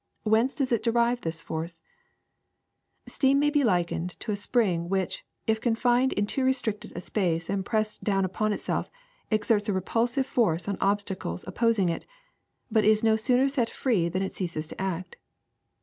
[0.23, 1.77] Whence does it derive this force?'
[2.71, 7.01] * Steam may be likened to a spring which, if con fined in too restricted a
[7.01, 8.89] space and pressed down upon itself,
[9.29, 12.07] exerts a repulsive force on obstacles oppos ing it,
[12.71, 15.17] but is no sooner set free than it ceases to act.